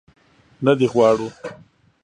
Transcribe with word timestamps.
نه 0.65 0.73
دې 0.79 0.87
غواړو. 0.93 1.27